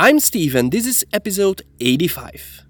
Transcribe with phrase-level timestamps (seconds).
[0.00, 2.62] I'm Steve and this is episode 85.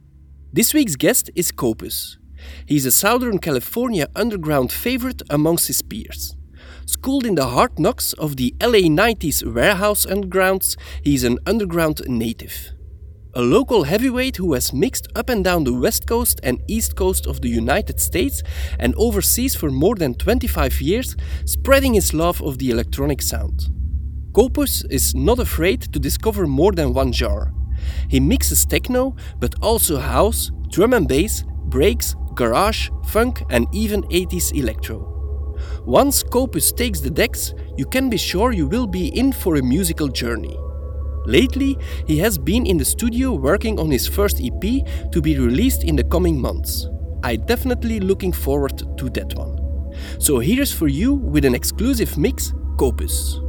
[0.51, 2.17] This week's guest is Kopus.
[2.65, 6.35] He's a Southern California underground favorite amongst his peers.
[6.87, 12.71] Schooled in the hard knocks of the LA 90s warehouse undergrounds, he's an underground native.
[13.35, 17.27] A local heavyweight who has mixed up and down the west coast and east coast
[17.27, 18.43] of the United States
[18.79, 21.15] and overseas for more than 25 years,
[21.45, 23.69] spreading his love of the electronic sound.
[24.39, 27.53] Kopus is not afraid to discover more than one genre.
[28.09, 34.57] He mixes techno, but also house, drum and bass, breaks, garage, funk, and even 80s
[34.57, 35.57] electro.
[35.85, 39.63] Once Kopus takes the decks, you can be sure you will be in for a
[39.63, 40.57] musical journey.
[41.27, 45.83] Lately, he has been in the studio working on his first EP to be released
[45.83, 46.87] in the coming months.
[47.25, 49.59] I definitely looking forward to that one.
[50.21, 53.48] So here's for you with an exclusive mix, Kopus.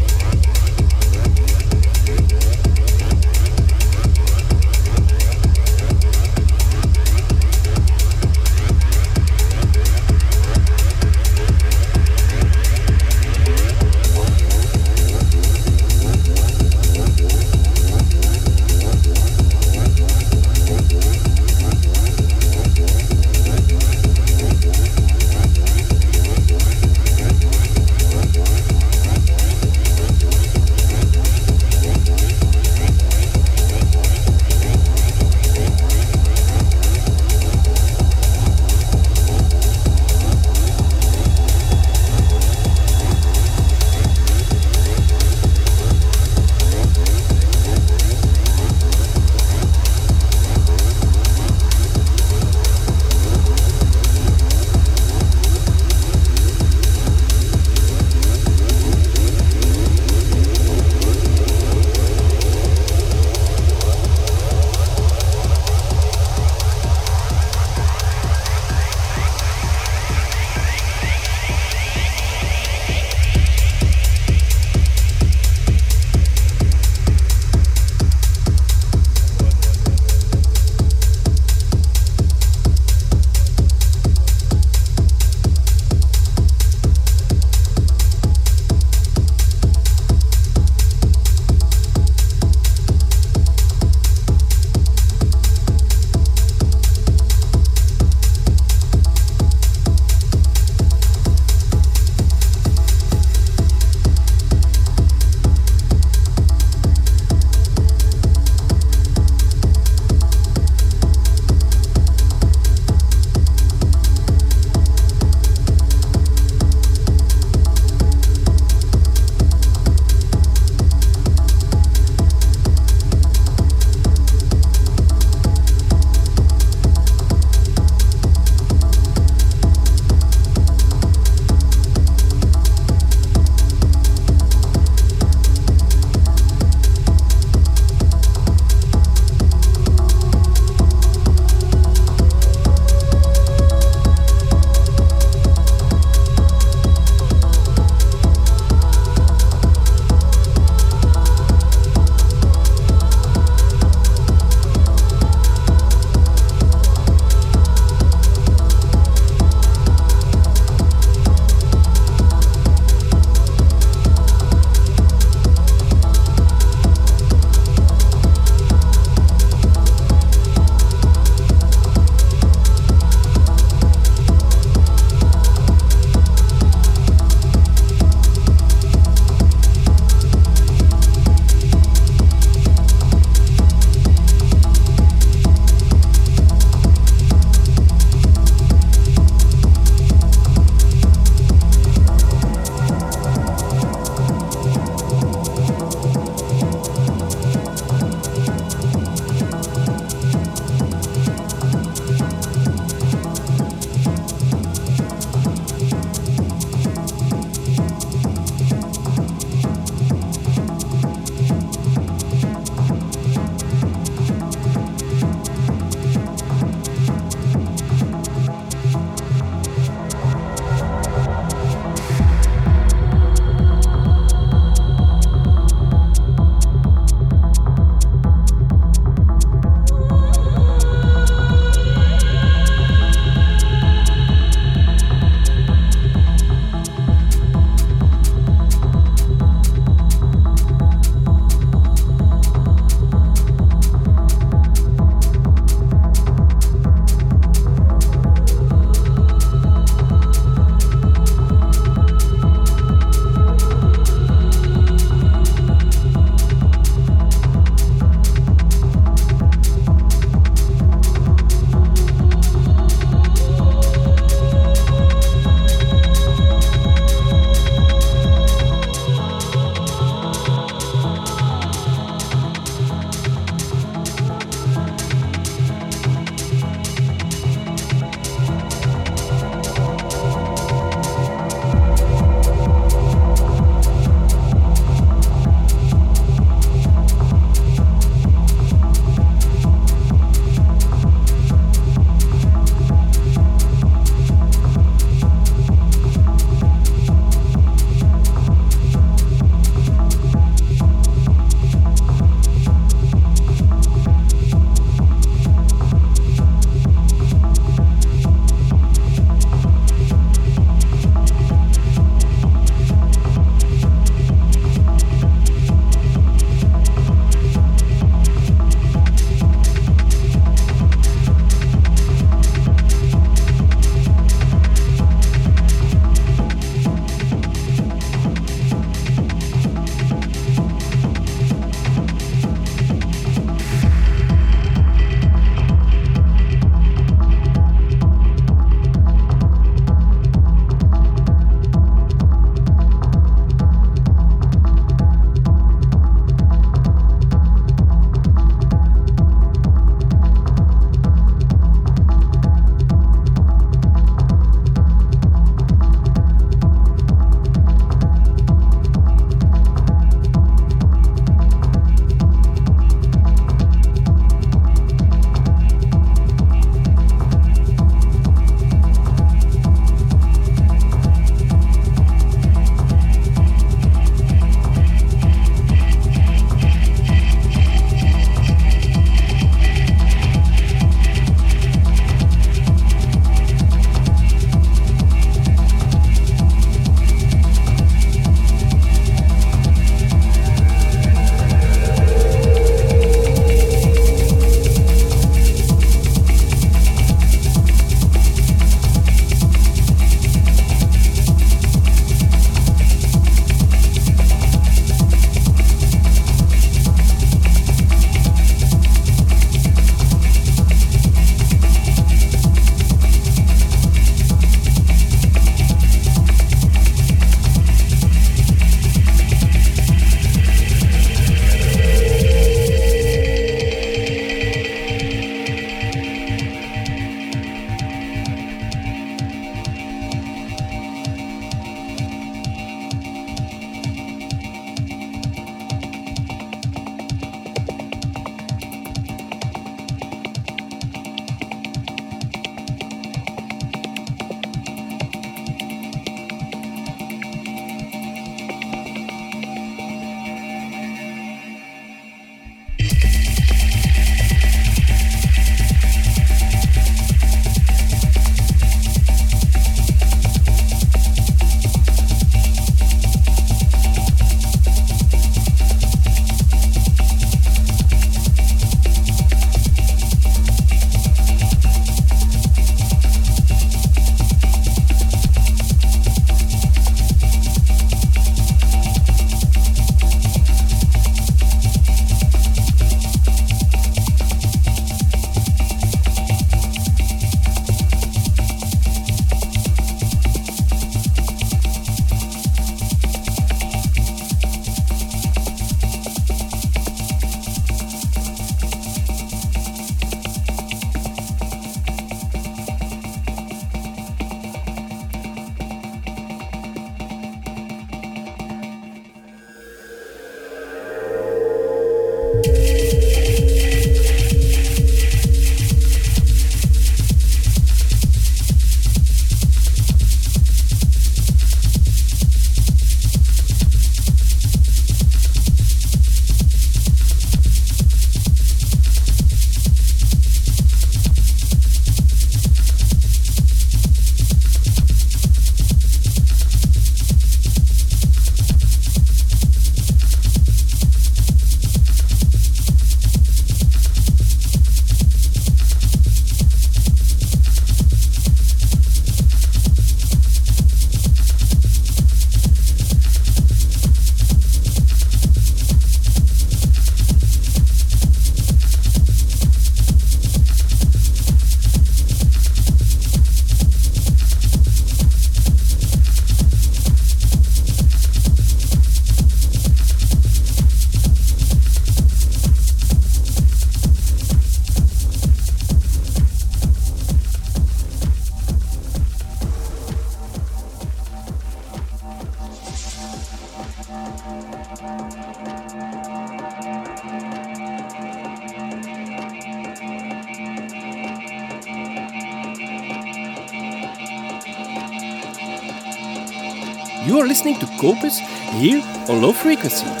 [597.81, 600.00] Listening here on Low Frequency.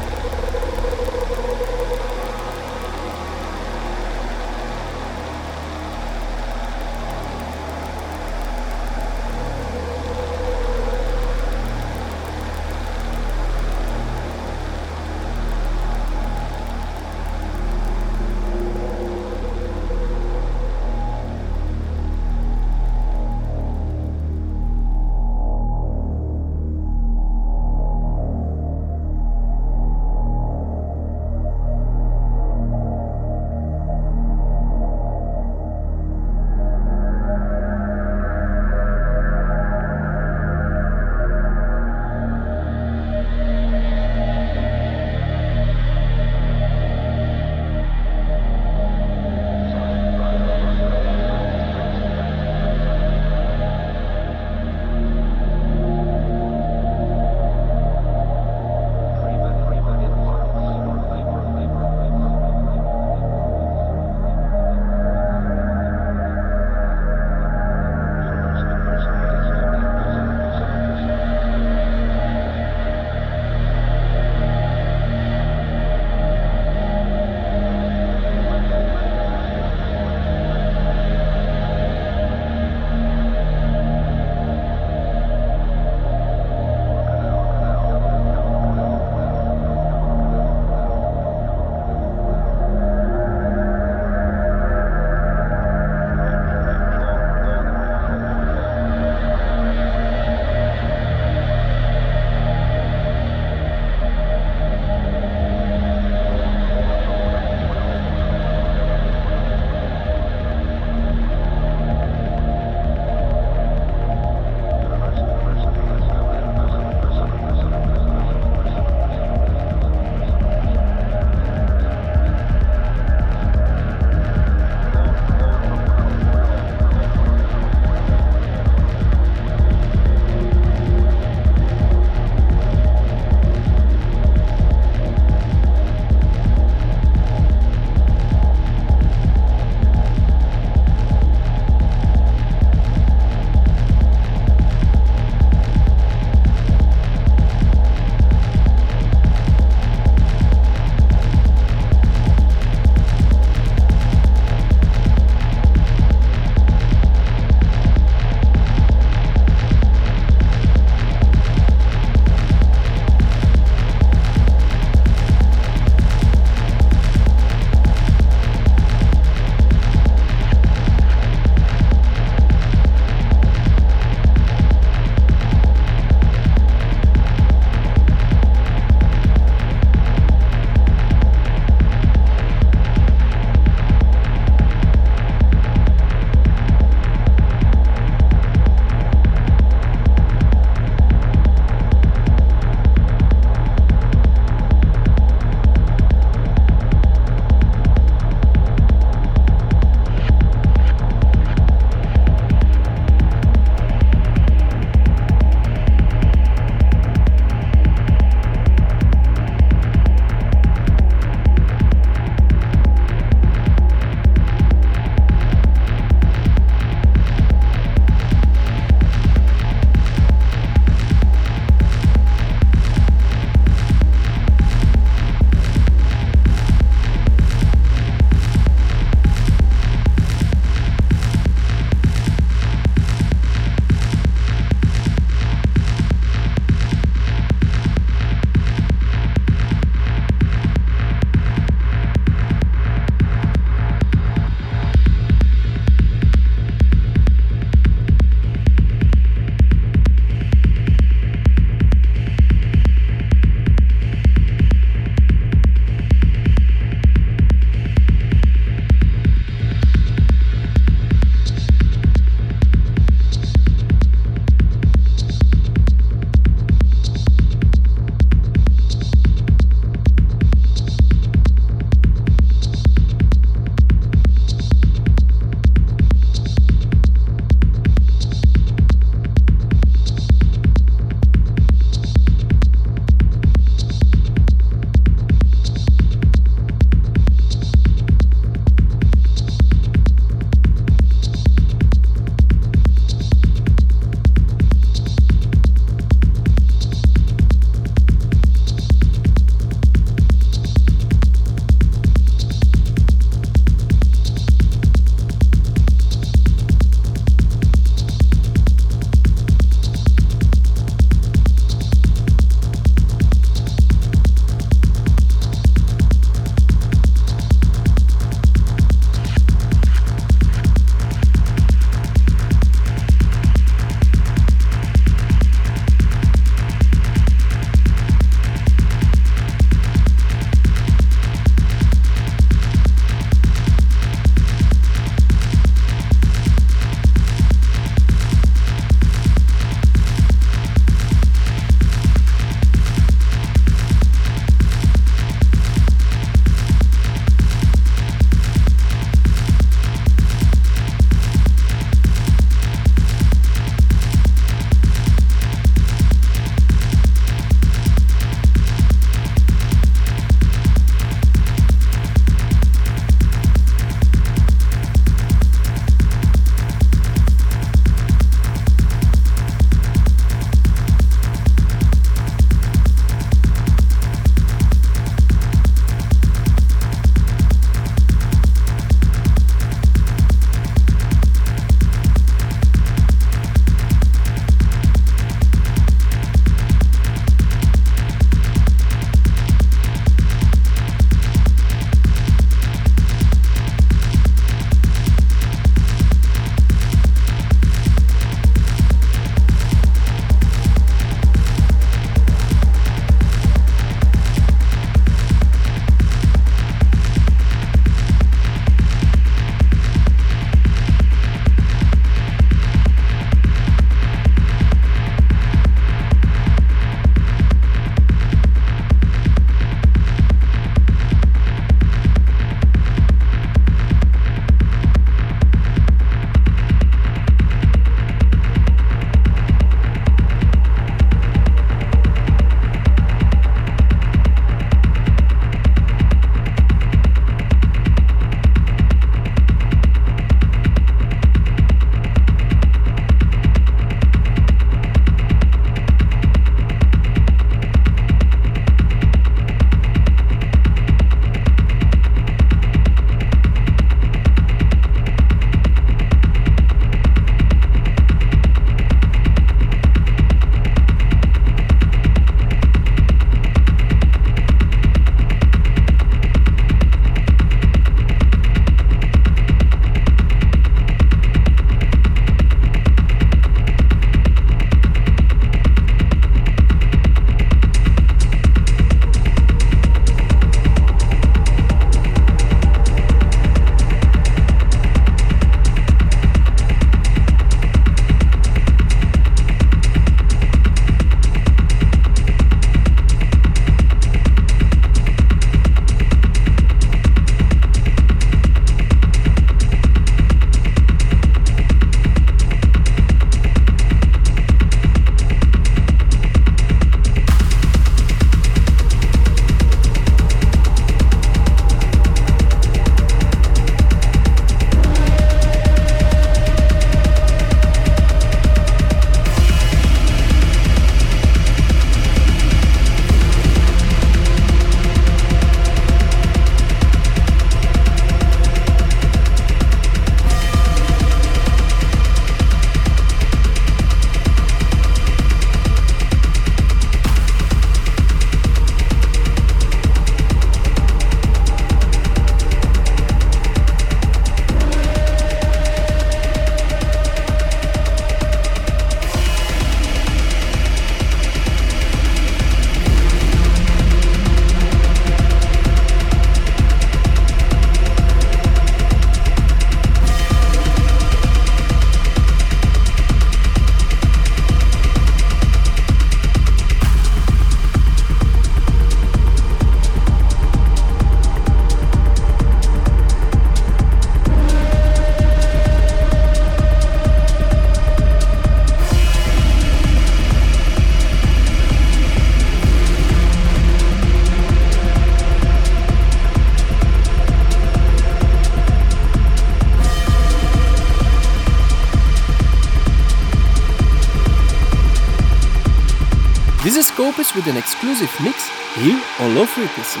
[597.10, 600.00] Scopus with an exclusive mix here on Low Frequency.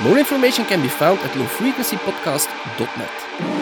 [0.00, 3.55] More information can be found at lowfrequencypodcast.net.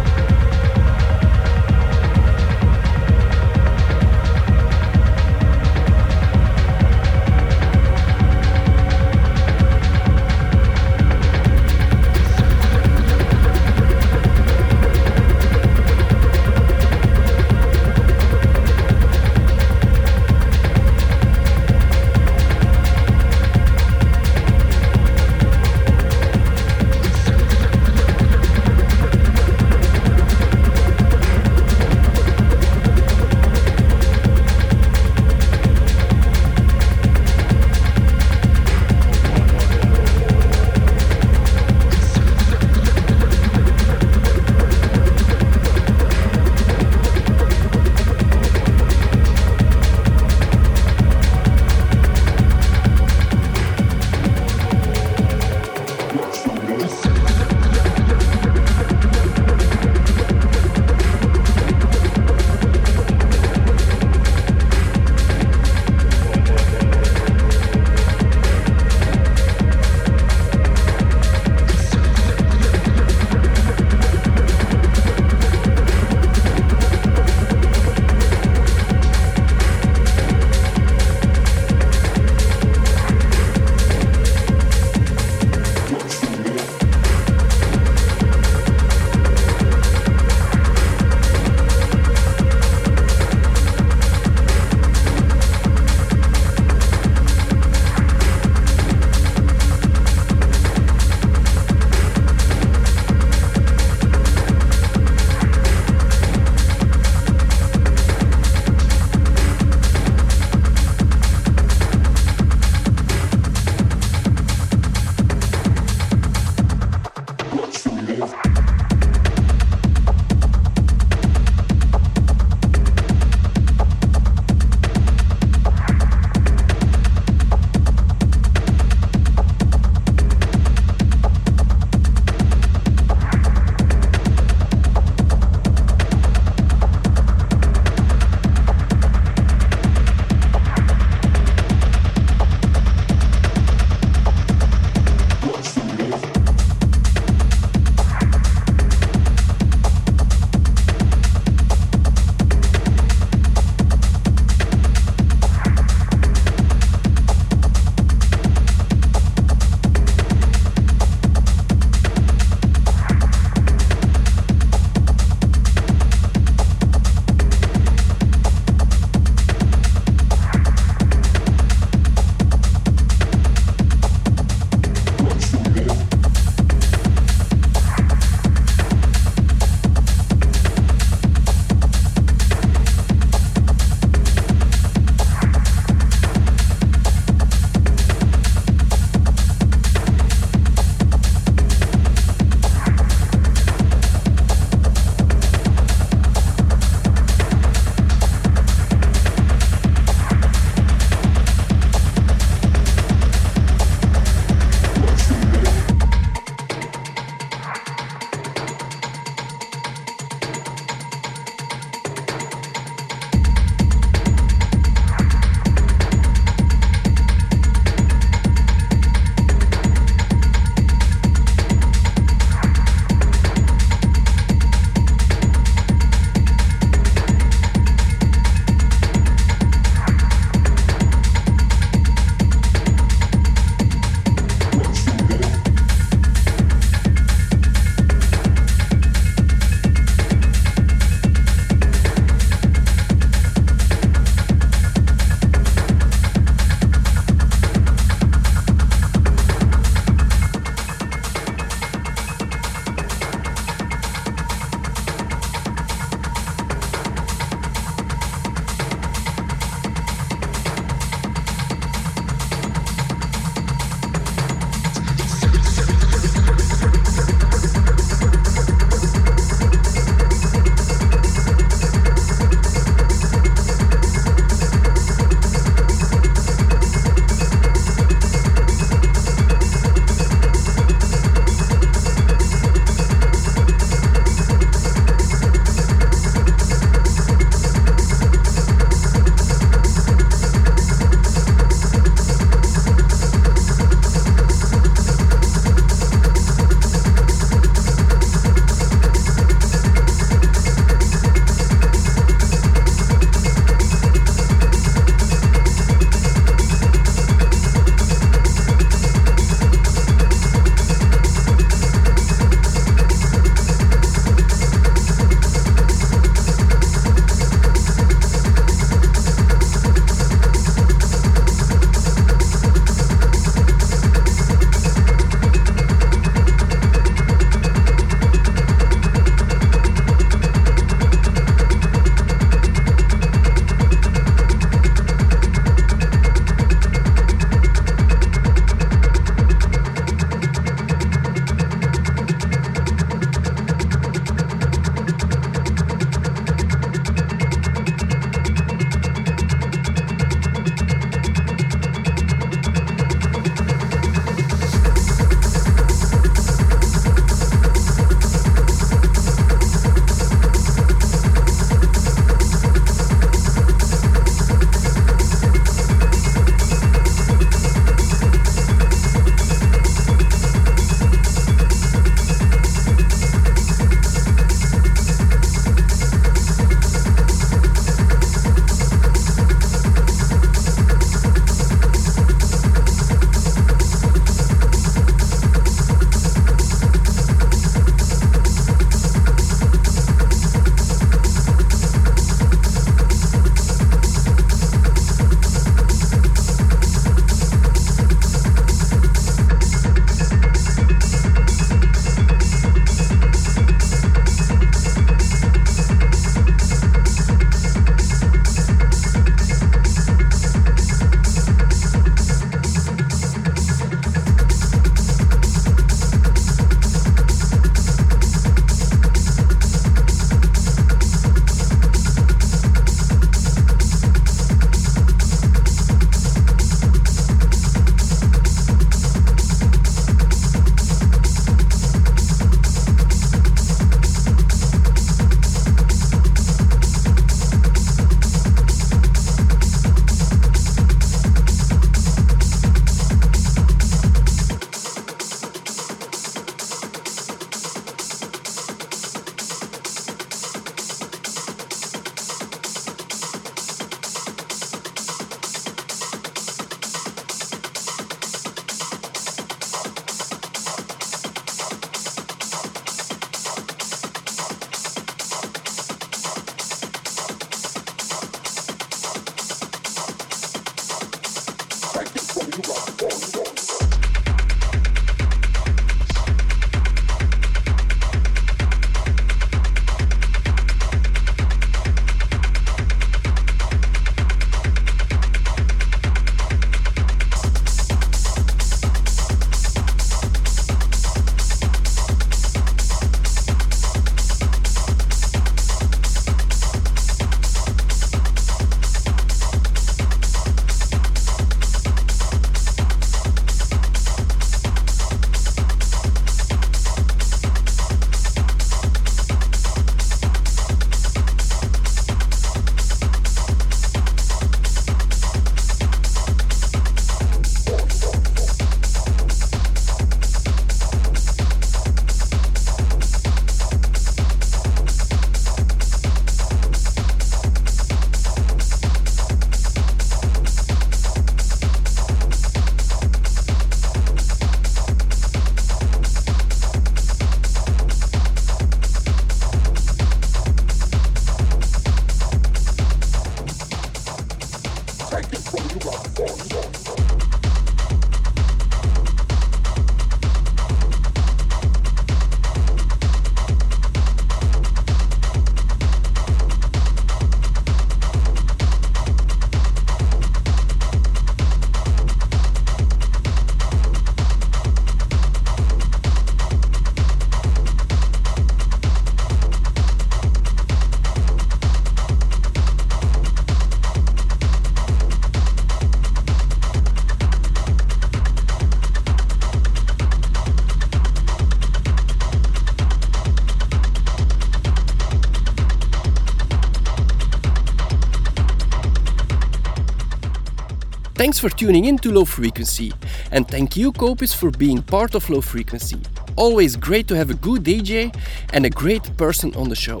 [591.28, 592.90] Thanks for tuning in to Low Frequency,
[593.32, 596.00] and thank you, Kopus, for being part of Low Frequency.
[596.36, 598.16] Always great to have a good DJ
[598.54, 600.00] and a great person on the show.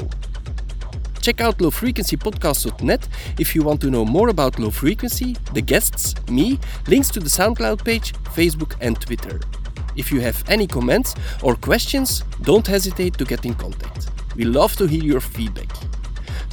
[1.20, 6.58] Check out lowfrequencypodcast.net if you want to know more about Low Frequency, the guests, me,
[6.86, 9.38] links to the SoundCloud page, Facebook, and Twitter.
[9.96, 14.08] If you have any comments or questions, don't hesitate to get in contact.
[14.34, 15.68] We love to hear your feedback.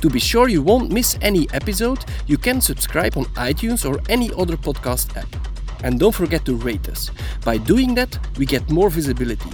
[0.02, 4.32] To be sure you won't miss any episode, you can subscribe on iTunes or any
[4.34, 5.28] other podcast app.
[5.84, 7.12] And don't forget to rate us.
[7.44, 9.50] By doing that, we get more visibility.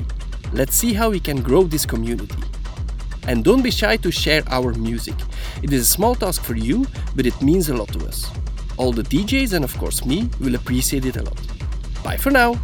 [0.54, 2.44] Let's see how we can grow this community.
[3.28, 5.16] And don't be shy to share our music.
[5.62, 6.86] It is a small task for you,
[7.16, 8.30] but it means a lot to us.
[8.78, 11.40] All the DJs and of course me will appreciate it a lot.
[12.04, 12.60] Bye for now!